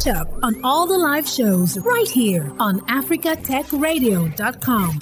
[0.00, 5.00] Catch up on all the live shows right here on africatechradio.com.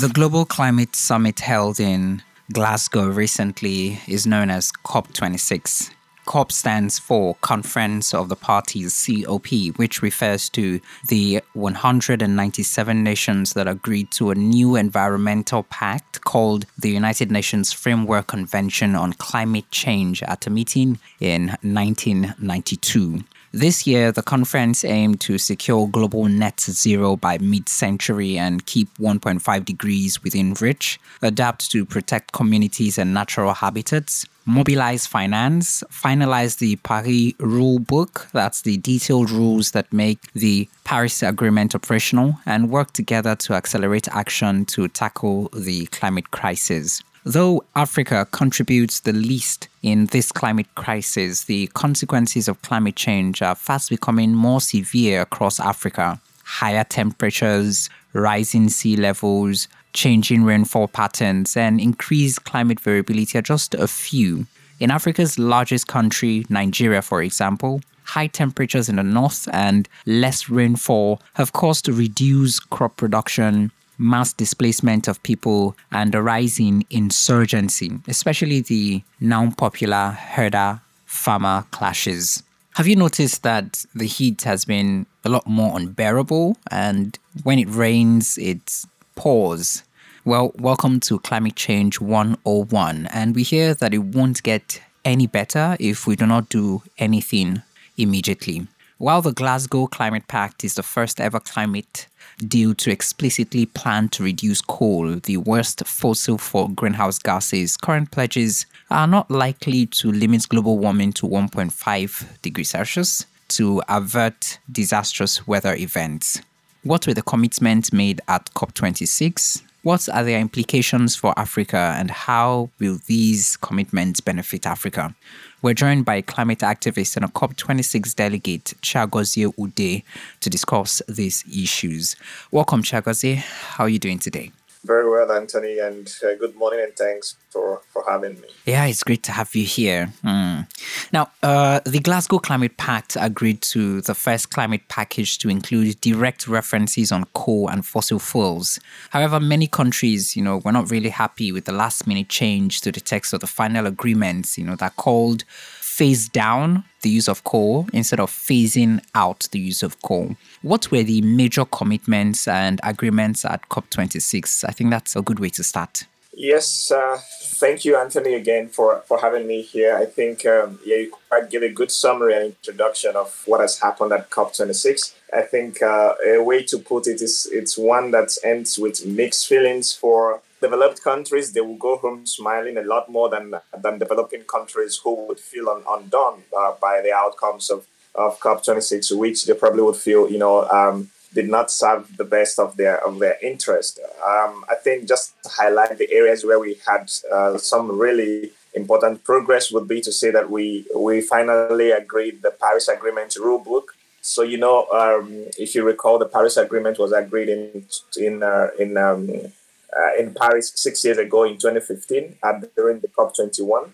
[0.00, 5.92] The Global Climate Summit held in Glasgow recently is known as COP26.
[6.24, 9.46] COP stands for Conference of the Parties, COP,
[9.76, 16.90] which refers to the 197 nations that agreed to a new environmental pact called the
[16.90, 23.20] United Nations Framework Convention on Climate Change at a meeting in 1992.
[23.54, 28.88] This year, the conference aimed to secure global net zero by mid century and keep
[28.96, 36.76] 1.5 degrees within reach, adapt to protect communities and natural habitats, mobilize finance, finalize the
[36.76, 42.94] Paris Rule Book, that's the detailed rules that make the Paris Agreement operational, and work
[42.94, 47.02] together to accelerate action to tackle the climate crisis.
[47.24, 53.54] Though Africa contributes the least in this climate crisis, the consequences of climate change are
[53.54, 56.20] fast becoming more severe across Africa.
[56.42, 63.86] Higher temperatures, rising sea levels, changing rainfall patterns, and increased climate variability are just a
[63.86, 64.46] few.
[64.80, 71.22] In Africa's largest country, Nigeria, for example, high temperatures in the north and less rainfall
[71.34, 79.02] have caused reduced crop production, mass displacement of people and a rising insurgency, especially the
[79.20, 82.42] now popular herder farmer clashes.
[82.74, 87.68] Have you noticed that the heat has been a lot more unbearable and when it
[87.68, 88.84] rains, it
[89.14, 89.82] pours?
[90.24, 95.76] Well, welcome to Climate Change 101, and we hear that it won't get any better
[95.80, 97.62] if we do not do anything
[97.98, 98.68] immediately.
[98.98, 102.06] While the Glasgow Climate Pact is the first ever climate
[102.48, 108.66] deal to explicitly plan to reduce coal, the worst fossil for greenhouse gases, current pledges
[108.90, 115.74] are not likely to limit global warming to 1.5 degrees Celsius to avert disastrous weather
[115.74, 116.40] events.
[116.82, 119.62] What were the commitments made at COP26?
[119.82, 125.14] What are their implications for Africa and how will these commitments benefit Africa?
[125.62, 130.02] We're joined by climate activist and a COP26 delegate, Chiagozie Udeh,
[130.40, 132.16] to discuss these issues.
[132.50, 133.36] Welcome, Chiagozie.
[133.36, 134.50] How are you doing today?
[134.84, 138.48] Very well, Anthony, and uh, good morning and thanks for, for having me.
[138.66, 140.12] Yeah, it's great to have you here.
[140.24, 140.66] Mm.
[141.12, 146.48] Now, uh, the Glasgow Climate Pact agreed to the first climate package to include direct
[146.48, 148.80] references on coal and fossil fuels.
[149.10, 152.90] However, many countries, you know, were not really happy with the last minute change to
[152.90, 155.44] the text of the final agreements, you know, that called
[155.92, 160.36] phase down the use of coal instead of phasing out the use of coal.
[160.62, 164.64] What were the major commitments and agreements at COP26?
[164.66, 166.06] I think that's a good way to start.
[166.34, 169.94] Yes, uh, thank you, Anthony, again for, for having me here.
[169.94, 173.78] I think um, yeah, you quite give a good summary and introduction of what has
[173.78, 175.12] happened at COP26.
[175.34, 179.46] I think uh, a way to put it is it's one that ends with mixed
[179.46, 184.42] feelings for developed countries, they will go home smiling a lot more than than developing
[184.44, 189.54] countries who would feel un, undone uh, by the outcomes of, of COP26, which they
[189.54, 193.36] probably would feel, you know, um, did not serve the best of their of their
[193.42, 194.00] interest.
[194.32, 199.24] Um, I think just to highlight the areas where we had uh, some really important
[199.24, 203.94] progress would be to say that we we finally agreed the Paris Agreement rule book.
[204.20, 205.26] So you know, um,
[205.58, 207.86] if you recall, the Paris Agreement was agreed in
[208.16, 209.52] in uh, in um,
[209.96, 213.90] uh, in Paris six years ago in 2015 at, during the COP21.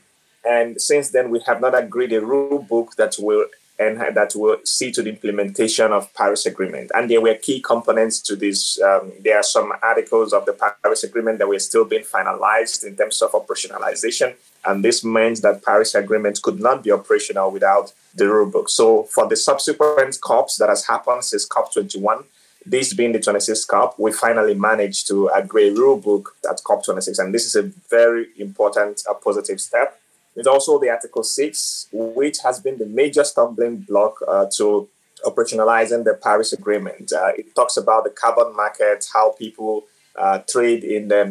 [0.49, 3.47] And since then, we have not agreed a rule book that will
[3.79, 6.91] and that will see to the implementation of Paris Agreement.
[6.95, 8.81] And there were key components to this.
[8.83, 12.97] Um, there are some articles of the Paris Agreement that were still being finalized in
[12.97, 14.35] terms of operationalization.
[14.65, 18.69] And this means that Paris Agreement could not be operational without the rule book.
[18.69, 22.25] So for the subsequent COPs that has happened since COP21,
[22.71, 27.19] this being the 26th COP, we finally managed to agree a rule book at COP26,
[27.19, 30.01] and this is a very important uh, positive step.
[30.37, 34.89] It's also the Article 6, which has been the major stumbling block uh, to
[35.25, 37.13] operationalizing the Paris Agreement.
[37.13, 39.85] Uh, it talks about the carbon market, how people
[40.17, 41.23] uh, trade in the,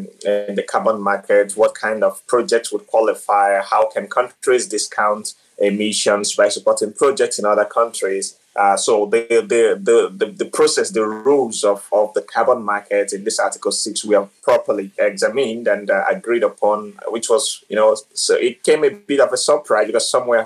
[0.50, 6.36] in the carbon market, what kind of projects would qualify, how can countries discount emissions
[6.36, 8.38] by supporting projects in other countries.
[8.58, 13.24] Uh, so the, the, the, the, process, the rules of, of the carbon market in
[13.24, 17.96] this Article 6, we have properly examined and uh, agreed upon, which was, you know,
[18.14, 20.44] so it came a bit of a surprise because some were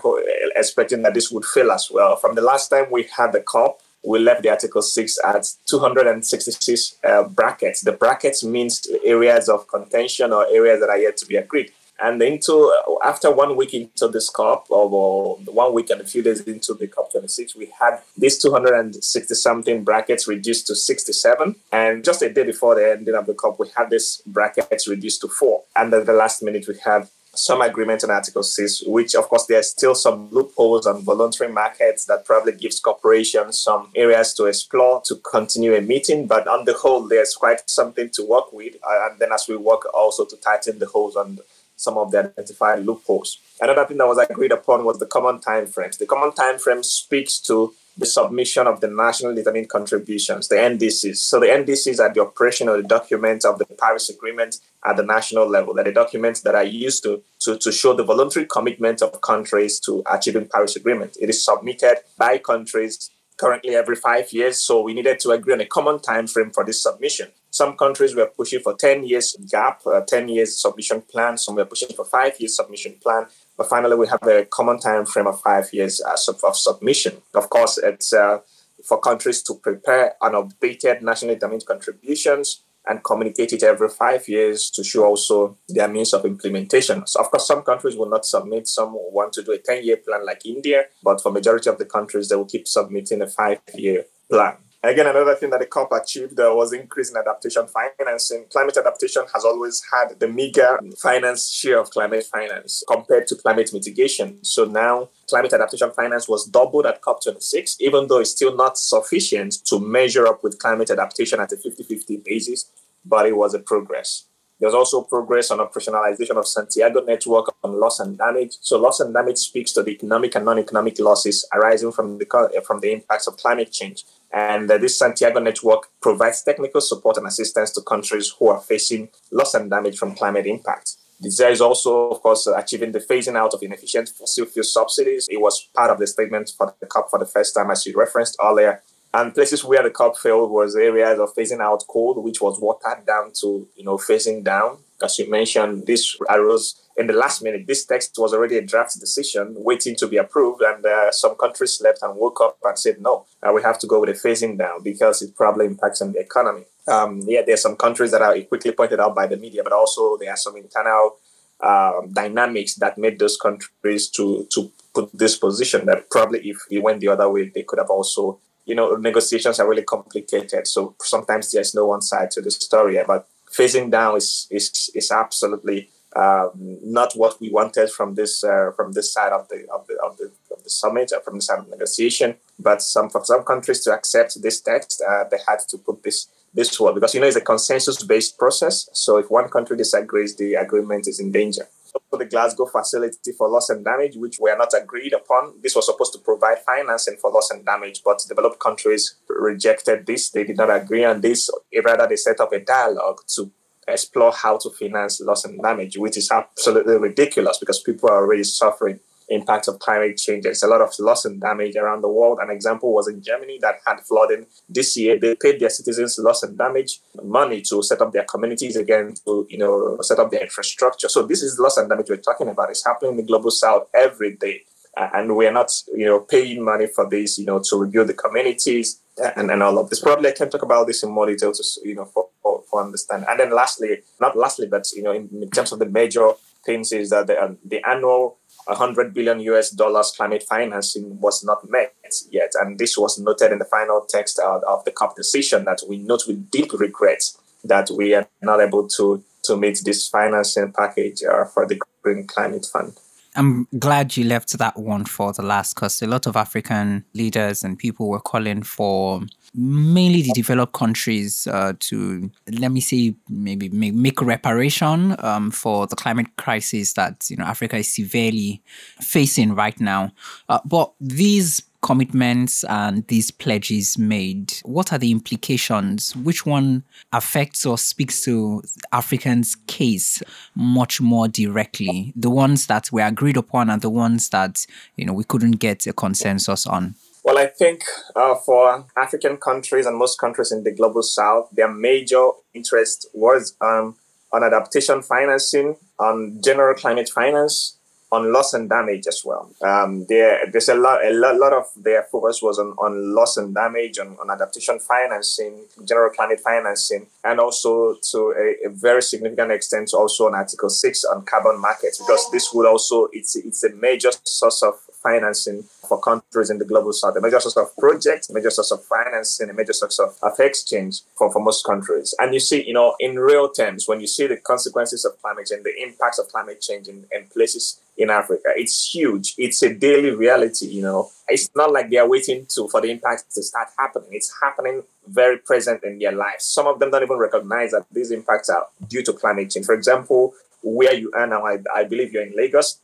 [0.58, 2.18] expecting that this would fail as well.
[2.18, 6.98] From the last time we had the COP, we left the Article 6 at 266
[7.04, 7.82] uh, brackets.
[7.82, 11.72] The brackets means areas of contention or areas that are yet to be agreed.
[12.02, 16.42] And into after one week into this COP, or one week and a few days
[16.42, 21.56] into the COP26, we had these 260 something brackets reduced to 67.
[21.72, 25.22] And just a day before the ending of the COP, we had this brackets reduced
[25.22, 25.64] to four.
[25.76, 29.46] And at the last minute, we had some agreement on Article 6, which of course
[29.46, 35.02] there's still some loopholes on voluntary markets that probably gives corporations some areas to explore
[35.06, 36.28] to continue a meeting.
[36.28, 38.76] But on the whole, there's quite something to work with.
[38.76, 41.40] Uh, and then as we work also to tighten the holes on
[41.82, 43.40] some of the identified loopholes.
[43.60, 45.98] Another thing that was agreed upon was the common time frames.
[45.98, 51.18] The common time frame speaks to the submission of the national determined contributions, the NDCs.
[51.18, 55.74] So the NDCs are the operational documents of the Paris Agreement at the national level.
[55.74, 59.80] They're the documents that are used to, to, to show the voluntary commitment of countries
[59.82, 61.18] to achieving Paris Agreement.
[61.20, 64.64] It is submitted by countries currently every five years.
[64.64, 67.30] So we needed to agree on a common time frame for this submission.
[67.62, 71.38] Some countries were pushing for 10 years gap, uh, 10 years submission plan.
[71.38, 73.28] Some were pushing for five years submission plan.
[73.56, 77.22] But finally, we have a common time frame of five years uh, of submission.
[77.36, 78.40] Of course, it's uh,
[78.84, 84.72] for countries to prepare an updated national determined contributions and communicate it every five years
[84.72, 87.06] to show also their means of implementation.
[87.06, 88.68] So, of course, some countries will not submit.
[88.70, 92.30] Some want to do a 10-year plan like India, but for majority of the countries,
[92.30, 94.58] they will keep submitting a five-year plan.
[94.84, 98.46] Again, another thing that the COP achieved uh, was increase in adaptation financing.
[98.52, 103.72] Climate adaptation has always had the meager finance share of climate finance compared to climate
[103.74, 104.44] mitigation.
[104.44, 109.64] So now climate adaptation finance was doubled at COP26, even though it's still not sufficient
[109.66, 112.72] to measure up with climate adaptation at a 50 50 basis,
[113.06, 114.26] but it was a progress.
[114.62, 118.58] There's also progress on operationalization of Santiago network on loss and damage.
[118.62, 122.80] So loss and damage speaks to the economic and non-economic losses arising from the from
[122.80, 124.06] the impacts of climate change.
[124.32, 129.10] And uh, this Santiago network provides technical support and assistance to countries who are facing
[129.32, 130.98] loss and damage from climate impact.
[131.20, 135.28] There is also, of course, achieving the phasing out of inefficient fossil fuel subsidies.
[135.30, 137.94] It was part of the statement for the COP for the first time, as you
[137.96, 138.82] referenced earlier.
[139.14, 143.06] And places where the COP failed was areas of phasing out coal, which was watered
[143.06, 144.78] down to, you know, phasing down.
[145.04, 147.68] As you mentioned, this arose in the last minute.
[147.68, 151.78] This text was already a draft decision waiting to be approved, and uh, some countries
[151.78, 154.58] slept and woke up and said, no, uh, we have to go with a phasing
[154.58, 156.64] down because it probably impacts on the economy.
[156.88, 160.18] Um, yeah, there's some countries that are quickly pointed out by the media, but also
[160.18, 161.18] there are some internal
[161.62, 166.80] um, dynamics that made those countries to to put this position that probably if it
[166.80, 170.68] went the other way, they could have also you know, negotiations are really complicated.
[170.68, 173.00] So sometimes there's no one side to the story.
[173.06, 176.52] But phasing down is is, is absolutely um,
[176.84, 180.18] not what we wanted from this uh, from this side of the of the of
[180.18, 182.36] the, of the summit or uh, from the side of negotiation.
[182.60, 186.28] But some for some countries to accept this text, uh, they had to put this
[186.54, 188.90] this word because you know it's a consensus based process.
[188.94, 191.68] So if one country disagrees, the agreement is in danger
[192.12, 195.54] for the Glasgow facility for loss and damage, which were not agreed upon.
[195.64, 200.30] This was supposed to provide financing for loss and damage, but developed countries rejected this.
[200.30, 201.50] They did not agree on this.
[201.84, 203.50] Rather, they set up a dialogue to
[203.88, 208.44] explore how to finance loss and damage, which is absolutely ridiculous because people are already
[208.44, 209.00] suffering
[209.32, 210.44] impact of climate change.
[210.44, 212.40] There's a lot of loss and damage around the world.
[212.42, 215.18] An example was in Germany that had flooding this year.
[215.20, 219.48] They paid their citizens loss and damage money to set up their communities again, to
[219.50, 221.10] you know set up their infrastructure.
[221.10, 222.70] So this is loss and damage we're talking about.
[222.70, 224.64] It's happening in the global south every day.
[224.98, 229.02] and we're not, you know, paying money for this, you know, to rebuild the communities
[229.36, 230.00] and, and all of this.
[230.00, 232.84] Probably I can talk about this in more detail to, you know, for, for, for
[232.84, 233.26] understand.
[233.30, 236.32] And then lastly, not lastly, but, you know, in, in terms of the major
[236.66, 241.70] things is that the, um, the annual 100 billion US dollars climate financing was not
[241.70, 241.94] met
[242.30, 242.52] yet.
[242.60, 246.24] And this was noted in the final text of the COP decision that we note
[246.28, 247.24] with deep regret
[247.64, 252.26] that we are not able to, to meet this financing package uh, for the Green
[252.26, 252.94] Climate Fund.
[253.36, 257.64] I'm glad you left that one for the last because a lot of African leaders
[257.64, 259.22] and people were calling for
[259.54, 265.88] mainly the developed countries uh, to let me say maybe make, make reparation um, for
[265.88, 268.62] the climate crisis that you know Africa is severely
[269.00, 270.12] facing right now.
[270.50, 276.16] Uh, but these commitments and these pledges made, what are the implications?
[276.16, 278.62] Which one affects or speaks to
[278.92, 280.22] Africans' case
[280.56, 282.14] much more directly?
[282.16, 285.88] The ones that were agreed upon and the ones that you know we couldn't get
[285.88, 286.96] a consensus on.
[287.24, 287.84] Well, I think
[288.16, 293.56] uh, for African countries and most countries in the global south, their major interest was
[293.62, 293.96] um,
[294.34, 297.78] on adaptation financing, on general climate finance,
[298.12, 299.50] on loss and damage as well.
[299.62, 303.38] Um, there, there's a lot, a lot, lot of their focus was on, on loss
[303.38, 309.02] and damage, on, on adaptation financing, general climate financing, and also to a, a, very
[309.02, 313.64] significant extent also on Article 6 on carbon markets, because this would also, it's, it's
[313.64, 317.76] a major source of financing for countries in the global south, a major source of
[317.78, 321.66] projects, a major source of financing, a major source of, of exchange for, for most
[321.66, 322.14] countries.
[322.20, 325.48] And you see, you know, in real terms, when you see the consequences of climate
[325.48, 329.34] change, the impacts of climate change in, in places in Africa, it's huge.
[329.38, 331.10] It's a daily reality, you know.
[331.28, 334.10] It's not like they are waiting to for the impacts to start happening.
[334.12, 336.46] It's happening very present in their lives.
[336.46, 339.66] Some of them don't even recognize that these impacts are due to climate change.
[339.66, 342.80] For example, where you are now, I, I believe you're in Lagos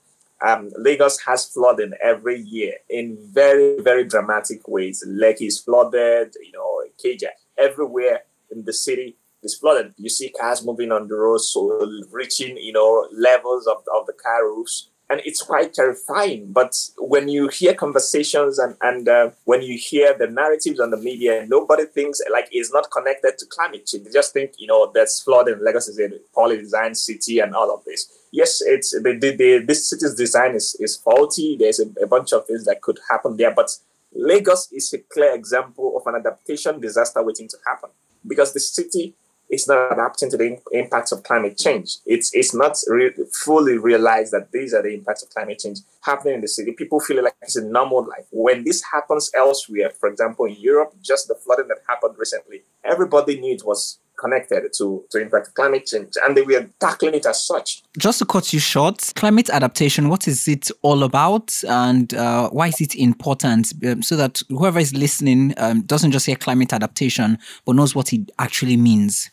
[0.45, 5.03] um, Lagos has flooding every year in very, very dramatic ways.
[5.07, 9.93] Lekki is flooded, you know, Ikeja, everywhere in the city is flooded.
[9.97, 11.79] You see cars moving on the roads, so
[12.11, 14.89] reaching, you know, levels of, of the car roofs.
[15.09, 16.51] And it's quite terrifying.
[16.51, 20.97] But when you hear conversations and, and uh, when you hear the narratives on the
[20.97, 24.03] media, nobody thinks like it's not connected to climate change.
[24.03, 25.59] They just think, you know, there's flooding.
[25.61, 29.63] Lagos is a poorly designed city and all of this yes, it's the, the, the,
[29.65, 31.57] this city's design is, is faulty.
[31.59, 33.71] There's a, a, bunch of things that could happen there, but
[34.13, 37.89] Lagos is a clear example of an adaptation disaster waiting to happen
[38.25, 39.15] because the city
[39.49, 41.97] is not adapting to the impacts of climate change.
[42.05, 46.35] It's it's not re- fully realized that these are the impacts of climate change happening
[46.35, 46.71] in the city.
[46.71, 48.25] People feel like it's a normal life.
[48.31, 53.39] When this happens elsewhere, for example, in Europe, just the flooding that happened recently, everybody
[53.39, 57.45] knew it was connected to, to impact climate change and they were tackling it as
[57.45, 57.83] such.
[57.97, 62.67] Just to cut you short, climate adaptation, what is it all about and uh, why
[62.67, 67.37] is it important um, so that whoever is listening um, doesn't just hear climate adaptation
[67.65, 69.29] but knows what it actually means?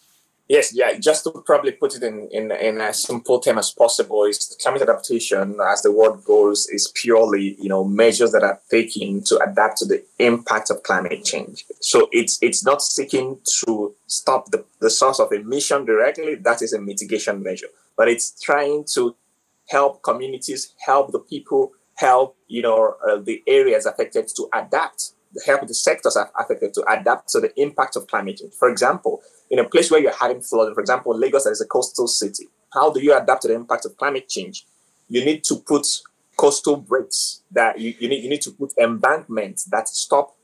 [0.47, 0.99] Yes, yeah.
[0.99, 4.83] Just to probably put it in, in, in as simple term as possible, is climate
[4.83, 9.79] adaptation, as the word goes, is purely you know measures that are taken to adapt
[9.79, 11.65] to the impact of climate change.
[11.81, 16.35] So it's it's not seeking to stop the, the source of emission directly.
[16.35, 19.17] That is a mitigation measure, but it's trying to
[19.71, 25.14] help communities, help the people, help you know uh, the areas affected to adapt
[25.47, 28.55] help the sectors affected to adapt to the impact of climate change.
[28.55, 32.07] For example, in a place where you're having flooding, for example, Lagos is a coastal
[32.07, 34.67] city, how do you adapt to the impact of climate change?
[35.09, 35.87] You need to put
[36.37, 40.35] coastal breaks that you, you need you need to put embankments that stop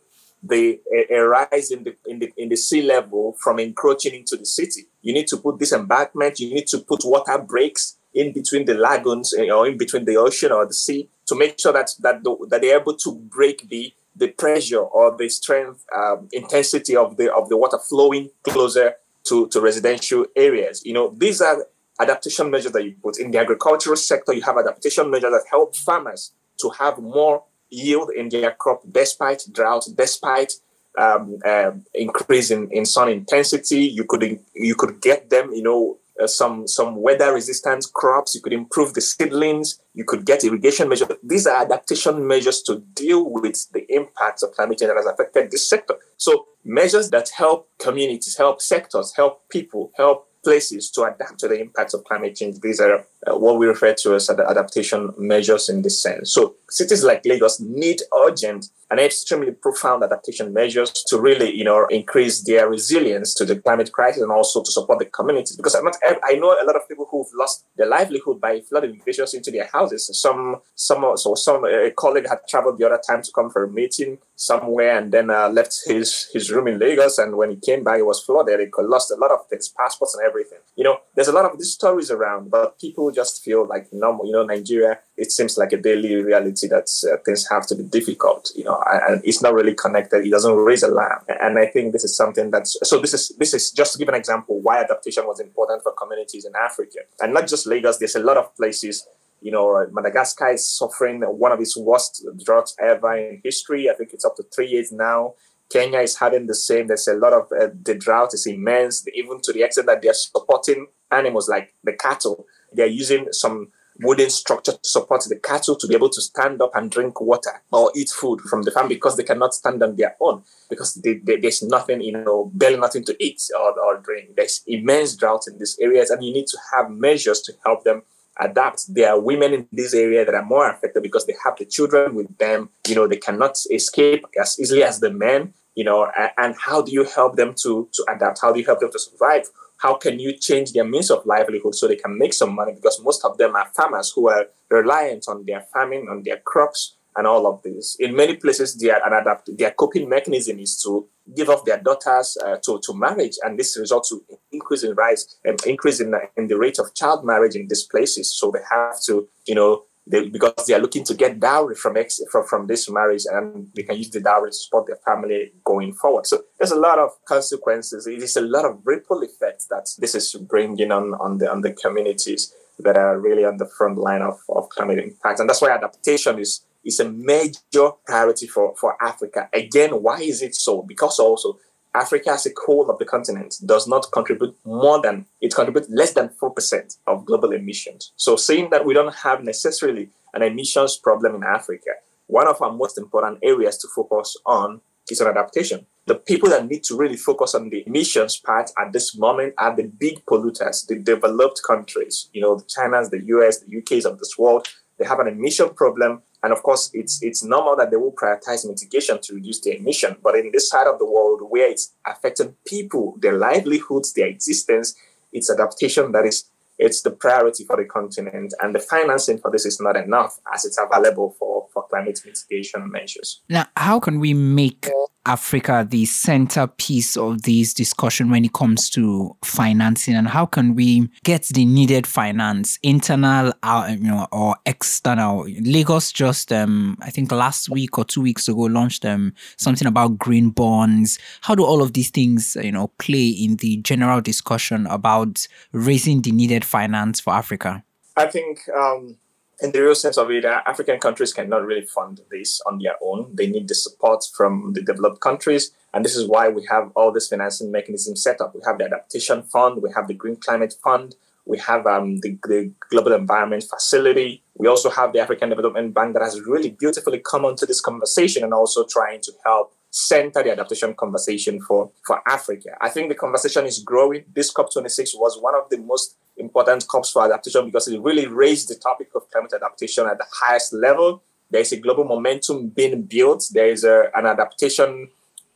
[0.42, 4.36] the a, a, rise in the, in the in the sea level from encroaching into
[4.36, 4.86] the city.
[5.02, 6.40] You need to put this embankment.
[6.40, 10.52] You need to put water breaks in between the lagoons or in between the ocean
[10.52, 13.92] or the sea to make sure that that the, that they're able to break the
[14.20, 19.48] the pressure or the strength um, intensity of the of the water flowing closer to,
[19.48, 20.82] to residential areas.
[20.84, 21.66] You know, these are
[21.98, 24.32] adaptation measures that you put in the agricultural sector.
[24.32, 29.42] You have adaptation measures that help farmers to have more yield in their crop despite
[29.52, 30.52] drought, despite
[30.98, 33.82] um, uh, increase in, in sun intensity.
[33.86, 38.34] You could you could get them, you know, uh, some some weather resistant crops.
[38.34, 39.80] You could improve the seedlings.
[39.94, 41.08] You could get irrigation measures.
[41.22, 45.50] These are adaptation measures to deal with the impacts of climate change that has affected
[45.50, 45.94] this sector.
[46.16, 51.60] So measures that help communities, help sectors, help people, help places to adapt to the
[51.60, 52.60] impacts of climate change.
[52.60, 56.32] These are uh, what we refer to as adaptation measures in this sense.
[56.32, 61.86] So cities like Lagos need urgent and extremely profound adaptation measures to really, you know,
[61.86, 65.56] increase their resilience to the climate crisis and also to support the communities.
[65.56, 69.00] Because I'm not, I know a lot of people who've lost their livelihood by flooding
[69.04, 70.10] glaciers into their houses.
[70.12, 73.70] Some, some, so some a colleague had traveled the other time to come for a
[73.70, 77.18] meeting somewhere and then uh, left his his room in Lagos.
[77.18, 78.58] And when he came back, it was flooded.
[78.58, 80.58] He lost a lot of things, passports and everything.
[80.76, 84.26] You know, there's a lot of these stories around, but people just feel like normal.
[84.26, 87.84] You know, Nigeria, it seems like a daily reality that uh, things have to be
[87.84, 88.50] difficult.
[88.56, 90.26] You know, and it's not really connected.
[90.26, 91.22] It doesn't raise a alarm.
[91.28, 93.00] And I think this is something that's so.
[93.00, 96.44] This is this is just to give an example why adaptation was important for communities
[96.44, 97.98] in Africa, and not just Lagos.
[97.98, 99.06] There's a lot of places
[99.40, 103.88] you know, Madagascar is suffering one of its worst droughts ever in history.
[103.88, 105.34] I think it's up to three years now.
[105.70, 106.88] Kenya is having the same.
[106.88, 110.12] There's a lot of uh, the drought is immense, even to the extent that they're
[110.12, 112.46] supporting animals like the cattle.
[112.72, 113.68] They're using some
[114.02, 117.62] wooden structure to support the cattle to be able to stand up and drink water
[117.72, 121.14] or eat food from the farm because they cannot stand on their own because they,
[121.14, 124.36] they, there's nothing, you know, barely nothing to eat or, or drink.
[124.36, 128.02] There's immense drought in these areas, and you need to have measures to help them
[128.38, 128.94] adapt.
[128.94, 132.14] There are women in this area that are more affected because they have the children
[132.14, 132.70] with them.
[132.86, 135.54] You know, they cannot escape as easily as the men.
[135.74, 138.40] You know, and, and how do you help them to to adapt?
[138.42, 139.46] How do you help them to survive?
[139.80, 142.72] How can you change their means of livelihood so they can make some money?
[142.72, 146.96] Because most of them are farmers who are reliant on their farming, on their crops,
[147.16, 147.96] and all of this.
[147.98, 152.36] In many places, their an adapt their coping mechanism is to give off their daughters
[152.44, 154.22] uh, to, to marriage, and this results to
[154.52, 157.84] increase in rise and um, increase in, in the rate of child marriage in these
[157.84, 158.32] places.
[158.32, 161.96] So they have to, you know, they, because they are looking to get dowry from,
[161.96, 165.52] ex, from from this marriage, and they can use the dowry to support their family
[165.64, 166.26] going forward.
[166.26, 168.06] So there's a lot of consequences.
[168.06, 171.60] It is a lot of ripple effects that this is bringing on on the on
[171.60, 175.62] the communities that are really on the front line of, of climate impact, and that's
[175.62, 179.48] why adaptation is is a major priority for for Africa.
[179.52, 180.82] Again, why is it so?
[180.82, 181.58] Because also
[181.94, 186.12] Africa as a whole of the continent does not contribute more than, it contributes less
[186.12, 188.12] than 4% of global emissions.
[188.16, 191.90] So saying that we don't have necessarily an emissions problem in Africa,
[192.26, 194.80] one of our most important areas to focus on
[195.10, 195.84] is on adaptation.
[196.06, 199.74] The people that need to really focus on the emissions part at this moment are
[199.74, 204.18] the big polluters, the developed countries, you know, the China's, the US, the UKs of
[204.18, 204.68] this world.
[204.98, 208.66] They have an emission problem and of course, it's it's normal that they will prioritize
[208.66, 210.16] mitigation to reduce their emission.
[210.22, 214.96] But in this side of the world where it's affecting people, their livelihoods, their existence,
[215.32, 216.44] it's adaptation that is
[216.78, 218.54] it's the priority for the continent.
[218.60, 222.90] And the financing for this is not enough as it's available for, for climate mitigation
[222.90, 223.42] measures.
[223.48, 224.88] Now, how can we make
[225.26, 231.08] Africa the centerpiece of this discussion when it comes to financing, and how can we
[231.24, 235.46] get the needed finance, internal, uh, you know, or external?
[235.60, 240.18] Lagos just, um, I think last week or two weeks ago, launched um, something about
[240.18, 241.18] green bonds.
[241.42, 246.22] How do all of these things, you know, play in the general discussion about raising
[246.22, 247.84] the needed finance for Africa?
[248.16, 249.16] I think um,
[249.62, 252.94] in the real sense of it, uh, African countries cannot really fund this on their
[253.02, 253.30] own.
[253.34, 255.72] They need the support from the developed countries.
[255.92, 258.54] And this is why we have all this financing mechanism set up.
[258.54, 262.38] We have the Adaptation Fund, we have the Green Climate Fund, we have um, the,
[262.44, 264.42] the Global Environment Facility.
[264.56, 268.44] We also have the African Development Bank that has really beautifully come onto this conversation
[268.44, 272.70] and also trying to help center the adaptation conversation for, for Africa.
[272.80, 274.24] I think the conversation is growing.
[274.32, 278.68] This COP26 was one of the most important COPs for adaptation because it really raised
[278.68, 281.22] the topic of climate adaptation at the highest level.
[281.50, 283.48] There's a global momentum being built.
[283.52, 285.08] There is a, an adaptation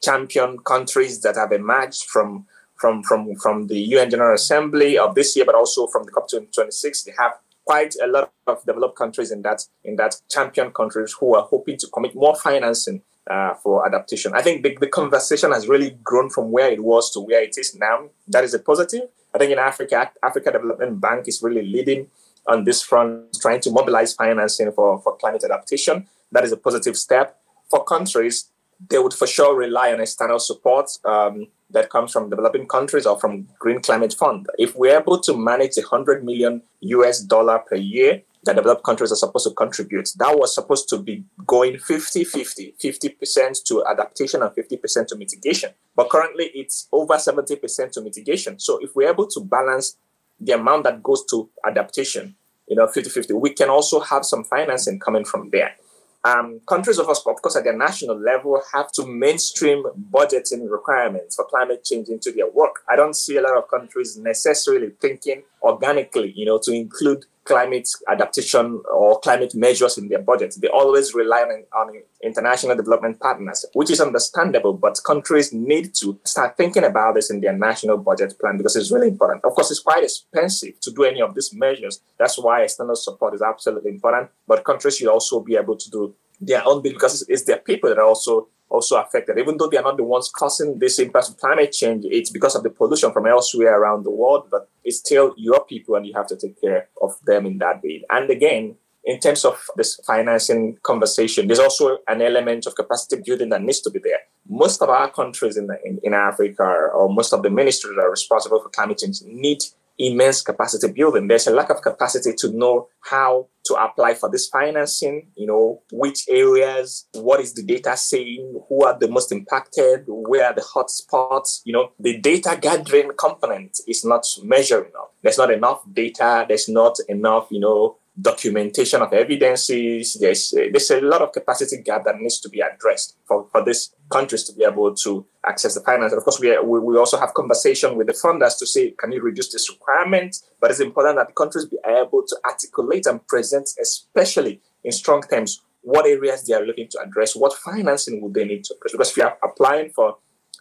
[0.03, 5.35] champion countries that have emerged from, from, from, from the UN General Assembly of this
[5.37, 7.04] year, but also from the COP26.
[7.04, 7.32] They have
[7.65, 11.78] quite a lot of developed countries in that in that champion countries who are hoping
[11.78, 14.32] to commit more financing uh, for adaptation.
[14.35, 17.56] I think the, the conversation has really grown from where it was to where it
[17.56, 18.11] is now.
[18.28, 19.08] That is a positive.
[19.34, 22.06] I think in Africa, Africa Development Bank is really leading
[22.47, 26.06] on this front, trying to mobilize financing for, for climate adaptation.
[26.30, 27.40] That is a positive step.
[27.68, 28.50] For countries,
[28.88, 33.18] they would for sure rely on external support um, that comes from developing countries or
[33.18, 34.47] from Green Climate Fund.
[34.58, 39.17] If we're able to manage 100 million US dollar per year that developed countries are
[39.17, 40.11] supposed to contribute.
[40.19, 45.71] That was supposed to be going 50 50, 50% to adaptation and 50% to mitigation.
[45.97, 48.59] But currently it's over 70% to mitigation.
[48.59, 49.97] So if we're able to balance
[50.41, 52.35] the amount that goes to adaptation,
[52.69, 55.76] you know, 50 50, we can also have some financing coming from there.
[56.25, 61.45] Um, countries, of, of course, at their national level, have to mainstream budgeting requirements for
[61.45, 62.76] climate change into their work.
[62.89, 67.89] I don't see a lot of countries necessarily thinking organically, you know, to include climate
[68.09, 70.57] adaptation or climate measures in their budgets.
[70.57, 76.19] They always rely on, on, international development partners, which is understandable, but countries need to
[76.25, 79.45] start thinking about this in their national budget plan because it's really important.
[79.45, 82.00] Of course, it's quite expensive to do any of these measures.
[82.19, 86.15] That's why external support is absolutely important, but countries should also be able to do
[86.41, 89.39] their own because it's their people that are also also affected.
[89.39, 92.54] Even though they are not the ones causing this impact of climate change, it's because
[92.54, 96.13] of the pollution from elsewhere around the world, but it's still your people and you
[96.15, 98.04] have to take care of them in that way.
[98.10, 103.50] And again, in terms of this financing conversation, there's also an element of capacity building
[103.50, 104.21] that needs to be there.
[104.49, 108.02] Most of our countries in, the, in, in Africa, or most of the ministries that
[108.02, 109.63] are responsible for climate change, need
[109.99, 111.28] immense capacity building.
[111.28, 115.83] There's a lack of capacity to know how to apply for this financing, you know,
[115.93, 120.63] which areas, what is the data saying, who are the most impacted, where are the
[120.63, 125.15] hot spots, you know, the data gathering component is not measuring up.
[125.23, 130.17] There's not enough data, there's not enough, you know, documentation of evidences.
[130.21, 133.65] There's uh, there's a lot of capacity gap that needs to be addressed for, for
[133.65, 136.13] these countries to be able to access the finance.
[136.13, 139.13] And of course, we, we, we also have conversation with the funders to say, can
[139.13, 140.37] you reduce this requirement?
[140.61, 145.23] But it's important that the countries be able to articulate and present, especially in strong
[145.23, 148.93] terms, what areas they are looking to address, what financing would they need to address.
[148.93, 150.19] Because if you are applying for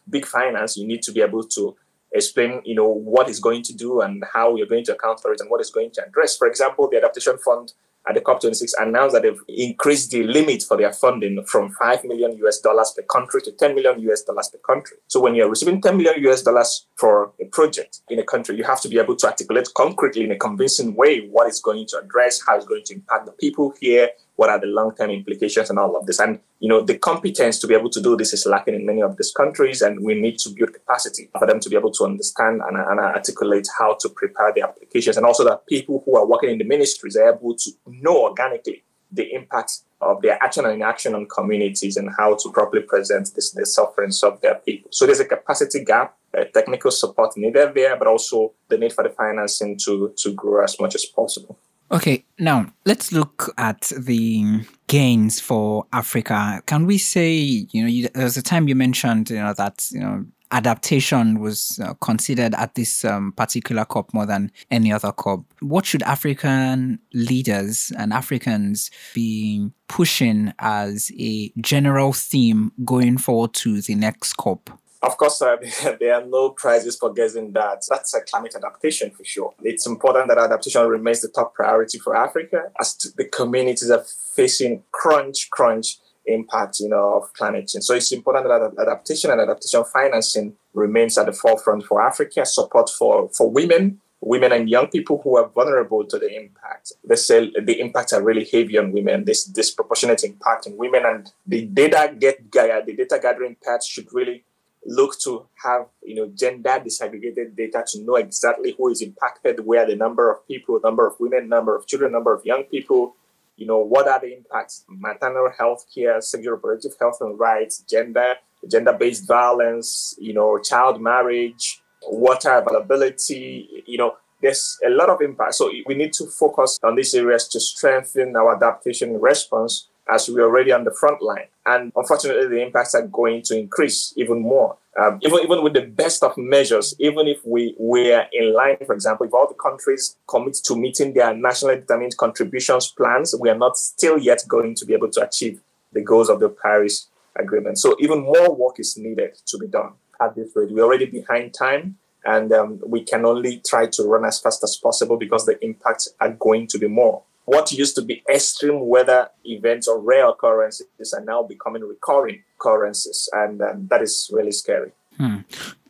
[0.10, 1.76] big finance, you need to be able to
[2.14, 5.34] explain, you know, what it's going to do and how you're going to account for
[5.34, 6.38] it and what it's going to address.
[6.38, 7.74] For example, the adaptation fund
[8.08, 12.38] at the COP26 announced that they've increased the limit for their funding from 5 million
[12.44, 14.98] US dollars per country to 10 million US dollars per country.
[15.08, 18.66] So when you're receiving 10 million US dollars for a project in a country, you
[18.66, 22.00] have to be able to articulate concretely in a convincing way what it's going to
[22.00, 25.78] address, how it's going to impact the people here, what are the long-term implications and
[25.78, 26.20] all of this.
[26.20, 29.02] And you know, the competence to be able to do this is lacking in many
[29.02, 32.06] of these countries, and we need to build capacity for them to be able to
[32.06, 36.26] understand and, and articulate how to prepare the applications, and also that people who are
[36.26, 40.74] working in the ministries are able to know organically the impact of their action and
[40.74, 44.90] inaction on communities and how to properly present this, the sufferings of their people.
[44.92, 49.04] So there's a capacity gap, a technical support needed there, but also the need for
[49.04, 51.58] the financing to, to grow as much as possible.
[51.92, 56.62] Okay, now let's look at the gains for Africa.
[56.66, 59.88] Can we say, you know, you, there was a time you mentioned, you know, that,
[59.92, 65.12] you know, adaptation was uh, considered at this um, particular COP more than any other
[65.12, 65.46] COP.
[65.62, 73.82] What should African leaders and Africans be pushing as a general theme going forward to
[73.82, 74.70] the next COP?
[75.04, 75.58] Of course, uh,
[76.00, 77.84] there are no prizes for guessing that.
[77.90, 79.54] That's a climate adaptation for sure.
[79.62, 84.84] It's important that adaptation remains the top priority for Africa as the communities are facing
[84.94, 87.84] crunch, crunch impact, you know, of climate change.
[87.84, 92.46] So it's important that adaptation and adaptation financing remains at the forefront for Africa.
[92.46, 96.94] Support for, for women, women and young people who are vulnerable to the impact.
[97.04, 99.26] They say the impacts are really heavy on women.
[99.26, 104.46] This disproportionate impact on women, and the data get the data gathering part should really
[104.86, 109.86] look to have you know gender disaggregated data to know exactly who is impacted, where
[109.86, 113.16] the number of people, number of women, number of children, number of young people,
[113.56, 118.36] you know, what are the impacts, maternal health care, sexual reproductive health and rights, gender,
[118.70, 125.56] gender-based violence, you know, child marriage, water availability, you know, there's a lot of impact.
[125.56, 130.44] So we need to focus on these areas to strengthen our adaptation response as we're
[130.44, 131.48] already on the front line.
[131.66, 134.78] And unfortunately, the impacts are going to increase even more.
[135.00, 138.94] Um, even even with the best of measures, even if we were in line, for
[138.94, 143.58] example, if all the countries commit to meeting their nationally determined contributions plans, we are
[143.58, 145.62] not still yet going to be able to achieve
[145.94, 147.80] the goals of the Paris Agreement.
[147.80, 150.70] So even more work is needed to be done at this rate.
[150.70, 154.76] We're already behind time, and um, we can only try to run as fast as
[154.76, 159.30] possible because the impacts are going to be more what used to be extreme weather
[159.46, 164.92] events or rare occurrences are now becoming recurring occurrences, and um, that is really scary.
[165.18, 165.38] Hmm.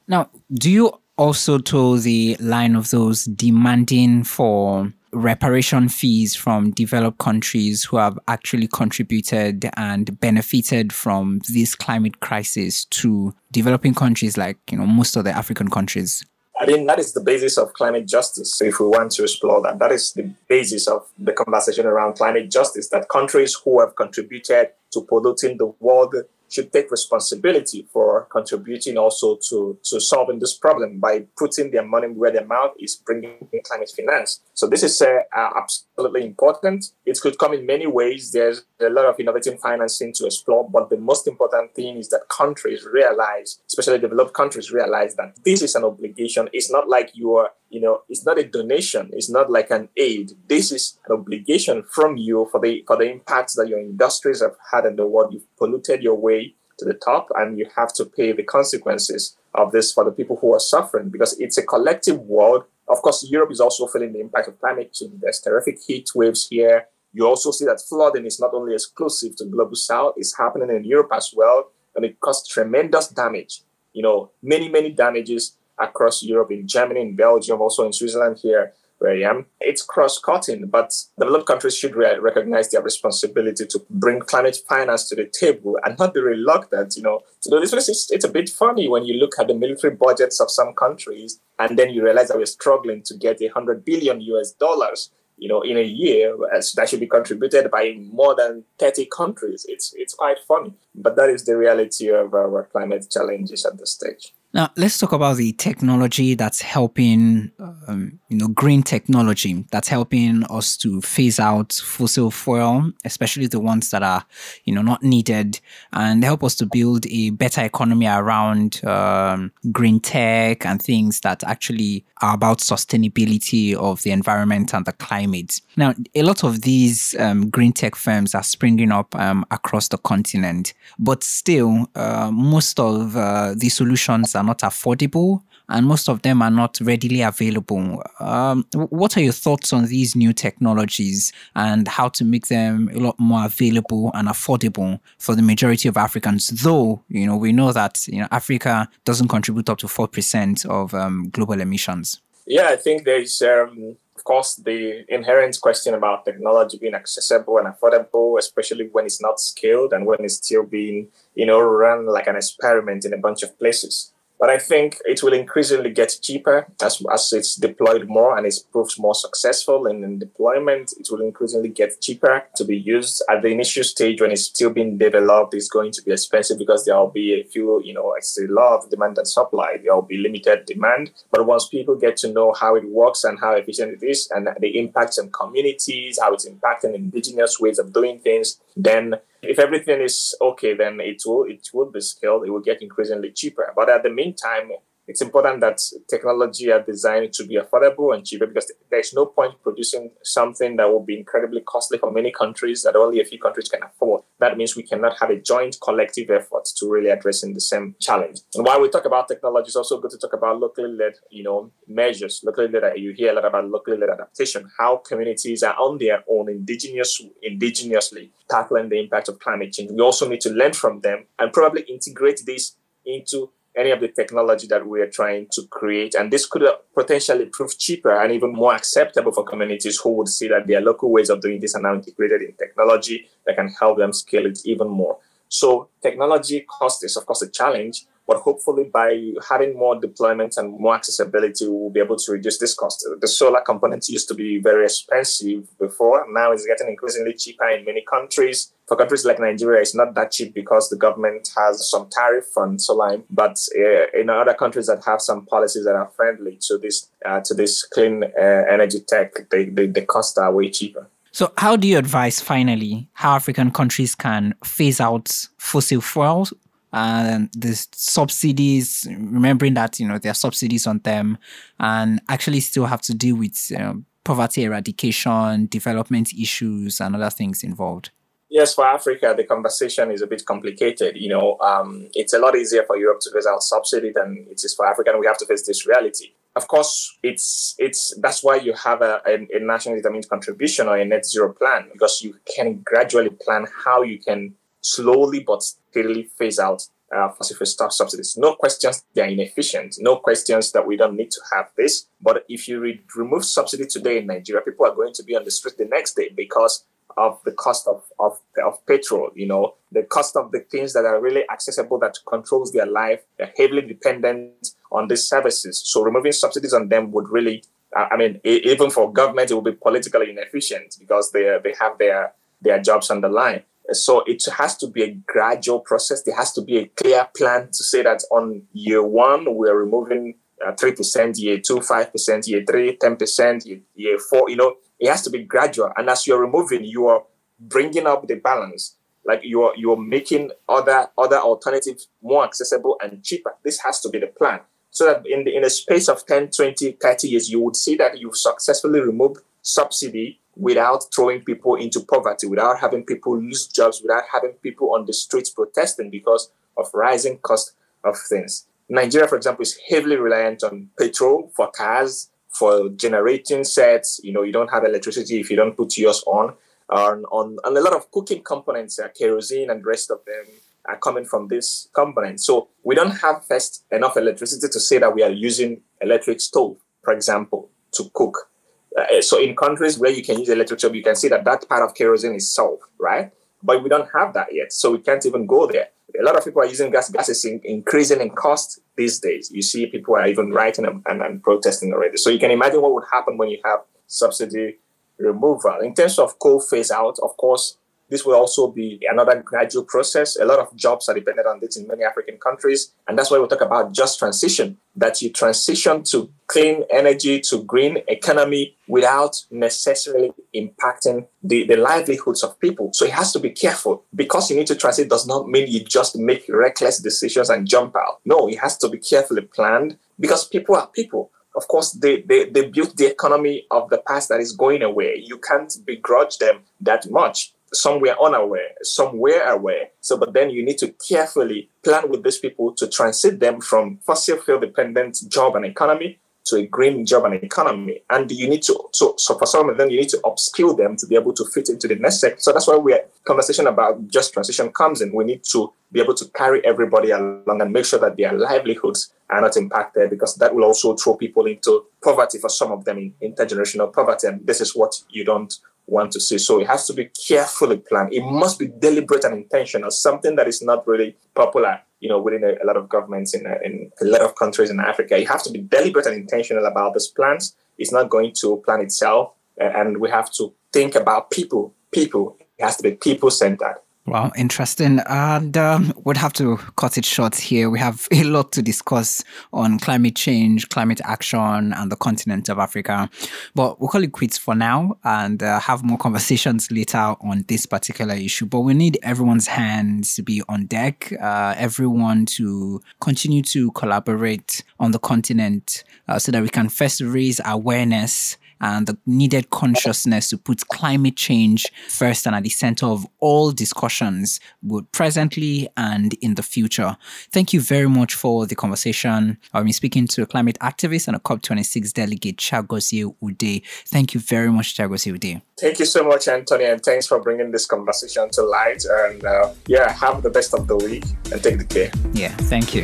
[0.08, 7.20] Now, do you also toe the line of those demanding for reparation fees from developed
[7.20, 14.58] countries who have actually contributed and benefited from this climate crisis to developing countries like
[14.72, 16.26] you know most of the African countries?
[16.64, 18.62] I think that is the basis of climate justice.
[18.62, 22.50] If we want to explore that, that is the basis of the conversation around climate
[22.50, 22.88] justice.
[22.88, 26.16] That countries who have contributed to polluting the world
[26.54, 32.08] should take responsibility for contributing also to, to solving this problem by putting their money
[32.08, 34.42] where their mouth is, bringing climate finance.
[34.54, 36.86] So this is uh, absolutely important.
[37.06, 38.32] It could come in many ways.
[38.32, 42.30] There's a lot of innovative financing to explore, but the most important thing is that
[42.30, 46.50] countries realize, especially developed countries realize that this is an obligation.
[46.54, 49.90] It's not like you are you know it's not a donation it's not like an
[49.98, 50.34] aid.
[50.48, 54.56] This is an obligation from you for the for the impacts that your industries have
[54.72, 55.34] had in the world.
[55.34, 59.72] You've polluted your way to the top and you have to pay the consequences of
[59.72, 62.66] this for the people who are suffering because it's a collective world.
[62.88, 65.20] Of course europe is also feeling the impact of climate change.
[65.20, 66.88] There's terrific heat waves here.
[67.14, 70.84] You also see that flooding is not only exclusive to global south it's happening in
[70.84, 73.62] europe as well and it causes tremendous damage
[73.94, 78.74] you know many many damages across Europe, in Germany, in Belgium, also in Switzerland here
[79.04, 79.46] where I am.
[79.60, 85.16] It's cross-cutting, but developed countries should re- recognize their responsibility to bring climate finance to
[85.16, 87.74] the table and not be reluctant, you know, to do this.
[87.90, 91.42] It's, it's a bit funny when you look at the military budgets of some countries
[91.60, 95.50] and then you realize that we're struggling to get a hundred billion US dollars you
[95.50, 99.66] know, in a year uh, that should be contributed by more than 30 countries.
[99.68, 103.94] It's it's quite funny, but that is the reality of our climate challenges at this
[103.94, 104.34] stage.
[104.54, 107.52] Now, let's talk about the technology that's helping,
[107.88, 113.60] um, you know, green technology that's helping us to phase out fossil fuel, especially the
[113.60, 114.24] ones that are,
[114.66, 115.60] you know, not needed,
[115.92, 121.44] and help us to build a better economy around um, green tech and things that
[121.46, 125.62] actually are about sustainability of the environment and the climate.
[125.78, 129.98] Now, a lot of these um, green tech firms are springing up um, across the
[129.98, 130.74] continent.
[131.00, 136.42] but still, uh, most of uh, the solutions are not affordable and most of them
[136.42, 138.04] are not readily available.
[138.20, 143.00] Um, what are your thoughts on these new technologies and how to make them a
[143.00, 146.50] lot more available and affordable for the majority of Africans?
[146.50, 150.94] Though, you know, we know that, you know, Africa doesn't contribute up to 4% of
[150.94, 152.22] um, global emissions.
[152.46, 157.68] Yeah, I think there's, um, of course, the inherent question about technology being accessible and
[157.68, 162.28] affordable, especially when it's not scaled and when it's still being, you know, run like
[162.28, 164.13] an experiment in a bunch of places.
[164.44, 168.56] But I think it will increasingly get cheaper as, as it's deployed more and it
[168.74, 170.92] proves more successful in, in deployment.
[171.00, 173.24] It will increasingly get cheaper to be used.
[173.30, 176.84] At the initial stage, when it's still being developed, it's going to be expensive because
[176.84, 179.78] there will be a few, you know, it's a lot of demand and supply.
[179.82, 181.12] There will be limited demand.
[181.32, 184.50] But once people get to know how it works and how efficient it is and
[184.60, 190.02] the impacts on communities, how it's impacting indigenous ways of doing things, then if everything
[190.02, 192.46] is okay, then it will it will be scaled.
[192.46, 193.72] It will get increasingly cheaper.
[193.76, 194.72] But at the meantime,
[195.08, 199.62] it's important that technology are designed to be affordable and cheaper because there's no point
[199.62, 203.68] producing something that will be incredibly costly for many countries that only a few countries
[203.68, 204.22] can afford.
[204.40, 208.40] That means we cannot have a joint collective effort to really addressing the same challenge.
[208.56, 211.44] And while we talk about technology, it's also good to talk about locally led, you
[211.44, 212.42] know, measures.
[212.44, 216.24] Locally led, you hear a lot about locally led adaptation, how communities are on their
[216.30, 219.92] own indigenous, indigenously tackling the impact of climate change.
[219.92, 224.08] We also need to learn from them and probably integrate this into any of the
[224.08, 226.16] technology that we are trying to create.
[226.16, 230.48] And this could potentially prove cheaper and even more acceptable for communities who would see
[230.50, 233.98] that their local ways of doing this are now integrated in technology that can help
[233.98, 235.18] them scale it even more.
[235.50, 240.80] So technology cost is, of course, a challenge, but hopefully, by having more deployment and
[240.80, 243.06] more accessibility, we'll be able to reduce this cost.
[243.20, 246.26] The solar components used to be very expensive before.
[246.32, 248.72] Now it's getting increasingly cheaper in many countries.
[248.94, 252.78] For countries like Nigeria, it's not that cheap because the government has some tariff on
[252.78, 253.24] solar.
[253.28, 257.42] But uh, in other countries that have some policies that are friendly to this uh,
[257.42, 261.08] to this clean uh, energy tech, they, the costs are way cheaper.
[261.32, 266.54] So, how do you advise finally how African countries can phase out fossil fuels
[266.92, 271.40] and the subsidies, remembering that you know there are subsidies on them,
[271.80, 277.32] and actually still have to deal with you know, poverty eradication, development issues, and other
[277.32, 278.12] things involved.
[278.54, 281.18] Yes, for Africa, the conversation is a bit complicated.
[281.18, 284.64] You know, um, it's a lot easier for Europe to phase out subsidy than it
[284.64, 286.34] is for Africa, and we have to face this reality.
[286.56, 290.98] Of course, it's it's that's why you have a, a, a nationally determined contribution or
[290.98, 296.26] a net zero plan because you can gradually plan how you can slowly but steadily
[296.38, 298.38] phase out uh, fossil fuel subsidies.
[298.38, 299.96] No questions they are inefficient.
[299.98, 302.06] No questions that we don't need to have this.
[302.22, 305.44] But if you re- remove subsidy today in Nigeria, people are going to be on
[305.44, 306.86] the street the next day because
[307.18, 311.06] of the cost of, of, of petrol, you know, the cost of the things that
[311.06, 313.22] are really accessible that controls their life.
[313.38, 315.82] They're heavily dependent on these services.
[315.86, 317.64] So removing subsidies on them would really,
[317.96, 322.34] I mean, even for government, it will be politically inefficient because they, they have their,
[322.62, 323.64] their jobs on the line.
[323.92, 326.24] So it has to be a gradual process.
[326.24, 330.36] There has to be a clear plan to say that on year one, we're removing
[330.66, 334.50] uh, 3%, year two, 5%, year three, 10%, year, year four.
[334.50, 335.92] You know, it has to be gradual.
[335.98, 337.24] And as you're removing, you are
[337.60, 338.96] bringing up the balance.
[339.26, 343.54] Like you're you're making other other alternatives more accessible and cheaper.
[343.64, 344.62] This has to be the plan.
[344.92, 347.96] So that in the in a space of 10, 20, 30 years, you would see
[347.98, 354.02] that you've successfully removed subsidy without throwing people into poverty, without having people lose jobs,
[354.02, 357.74] without having people on the streets protesting because of rising cost
[358.06, 358.68] of things.
[358.88, 364.20] Nigeria, for example, is heavily reliant on petrol for cars, for generating sets.
[364.24, 366.56] You know, you don't have electricity if you don't put yours on.
[366.90, 370.46] On, on, on a lot of cooking components, uh, kerosene and the rest of them
[370.86, 372.40] are coming from this component.
[372.42, 376.78] So we don't have first enough electricity to say that we are using electric stove,
[377.04, 378.50] for example, to cook.
[378.98, 381.68] Uh, so in countries where you can use electric stove, you can see that that
[381.68, 383.32] part of kerosene is solved, right?
[383.64, 385.88] But we don't have that yet, so we can't even go there.
[386.20, 387.10] A lot of people are using gas.
[387.10, 389.50] Gas is in, increasing in cost these days.
[389.52, 392.18] You see people are even writing and, and, and protesting already.
[392.18, 394.78] So you can imagine what would happen when you have subsidy
[395.18, 395.80] removal.
[395.82, 397.78] In terms of coal phase out, of course,
[398.14, 400.36] this will also be another gradual process.
[400.36, 402.94] A lot of jobs are dependent on this in many African countries.
[403.08, 407.64] And that's why we talk about just transition, that you transition to clean energy, to
[407.64, 412.92] green economy without necessarily impacting the, the livelihoods of people.
[412.94, 414.04] So it has to be careful.
[414.14, 417.96] Because you need to transit does not mean you just make reckless decisions and jump
[417.96, 418.20] out.
[418.26, 422.50] No, it has to be carefully planned because people are people of course, they, they,
[422.50, 425.22] they built the economy of the past that is going away.
[425.24, 427.53] You can't begrudge them that much.
[427.74, 429.90] Some were unaware, some were aware.
[430.02, 434.00] So, but then you need to carefully plan with these people to transit them from
[434.06, 438.02] fossil fuel dependent job and economy to a green job and economy.
[438.10, 440.98] And you need to, so, so for some of them, you need to upskill them
[440.98, 442.40] to be able to fit into the next sector.
[442.40, 445.14] So that's why we conversation about just transition comes in.
[445.14, 449.14] We need to be able to carry everybody along and make sure that their livelihoods
[449.30, 452.98] are not impacted because that will also throw people into poverty for some of them
[452.98, 454.28] in intergenerational poverty.
[454.28, 455.54] And this is what you don't
[455.86, 456.38] want to see.
[456.38, 458.14] So it has to be carefully planned.
[458.14, 462.44] It must be deliberate and intentional, something that is not really popular, you know, within
[462.44, 465.20] a, a lot of governments in, uh, in a lot of countries in Africa.
[465.20, 467.56] You have to be deliberate and intentional about these plans.
[467.78, 469.34] It's not going to plan itself.
[469.60, 472.38] Uh, and we have to think about people, people.
[472.58, 473.78] It has to be people centered.
[474.06, 475.00] Well, interesting.
[475.08, 477.70] And um, we'd have to cut it short here.
[477.70, 482.60] We have a lot to discuss on climate change, climate action, and the continent of
[482.60, 483.10] Africa.
[483.56, 487.66] But we'll call it quits for now and uh, have more conversations later on this
[487.66, 488.46] particular issue.
[488.46, 494.66] But we need everyone's hands to be on deck, uh, everyone to continue to collaborate
[494.82, 500.30] on the continent uh, so that we can first raise awareness and the needed consciousness
[500.30, 506.14] to put climate change first and at the center of all discussions, both presently and
[506.22, 506.96] in the future.
[507.32, 509.38] Thank you very much for the conversation.
[509.54, 513.64] I've been speaking to a climate activist and a COP26 delegate, Chiagozie Udeh.
[513.88, 515.42] Thank you very much, Chiagozie Udeh.
[515.60, 518.84] Thank you so much, Anthony, and thanks for bringing this conversation to light.
[518.86, 521.92] And uh, yeah, have the best of the week and take the care.
[522.14, 522.84] Yeah, thank you.